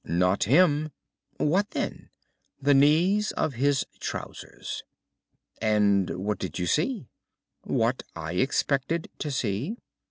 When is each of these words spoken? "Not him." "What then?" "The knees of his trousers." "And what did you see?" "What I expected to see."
"Not 0.03 0.45
him." 0.45 0.89
"What 1.37 1.69
then?" 1.69 2.09
"The 2.59 2.73
knees 2.73 3.31
of 3.33 3.53
his 3.53 3.85
trousers." 3.99 4.81
"And 5.61 6.09
what 6.25 6.39
did 6.39 6.57
you 6.57 6.65
see?" 6.65 7.11
"What 7.65 8.01
I 8.15 8.33
expected 8.33 9.11
to 9.19 9.29
see." 9.29 9.77